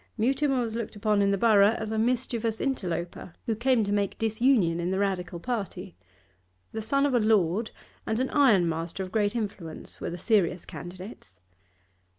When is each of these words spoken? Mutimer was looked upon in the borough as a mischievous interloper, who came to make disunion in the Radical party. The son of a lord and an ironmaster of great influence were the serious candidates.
Mutimer 0.17 0.59
was 0.61 0.73
looked 0.73 0.95
upon 0.95 1.21
in 1.21 1.29
the 1.29 1.37
borough 1.37 1.75
as 1.77 1.91
a 1.91 1.99
mischievous 1.99 2.59
interloper, 2.59 3.35
who 3.45 3.53
came 3.55 3.83
to 3.83 3.91
make 3.91 4.17
disunion 4.17 4.79
in 4.79 4.89
the 4.89 4.97
Radical 4.97 5.39
party. 5.39 5.95
The 6.71 6.81
son 6.81 7.05
of 7.05 7.13
a 7.13 7.19
lord 7.19 7.69
and 8.07 8.19
an 8.19 8.31
ironmaster 8.31 9.03
of 9.03 9.11
great 9.11 9.35
influence 9.35 10.01
were 10.01 10.09
the 10.09 10.17
serious 10.17 10.65
candidates. 10.65 11.39